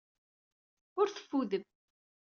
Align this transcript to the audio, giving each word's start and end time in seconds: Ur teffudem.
Ur 0.99 1.07
teffudem. 1.09 1.63